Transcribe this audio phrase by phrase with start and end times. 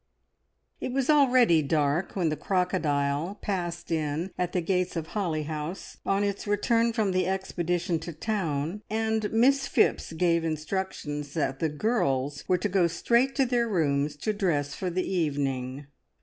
[0.79, 5.97] It was already dark when the crocodile passed in at the gates of Holly House
[6.07, 11.69] on its return from the expedition to town, and Miss Phipps gave instructions that the
[11.69, 15.85] girls were to go straight to their rooms to dress for the evening.